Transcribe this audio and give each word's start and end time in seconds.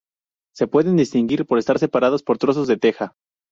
Se 0.55 0.65
pueden 0.65 0.95
distinguir 0.97 1.45
por 1.45 1.59
estar 1.59 1.77
separados 1.77 2.23
por 2.23 2.39
trozos 2.39 2.67
de 2.67 2.75
teja. 2.77 3.13